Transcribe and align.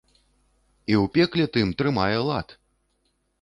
І 0.93 0.95
ў 1.01 1.05
пекле 1.17 1.45
тым 1.59 1.75
трымае 1.83 2.17
лад! 2.31 2.57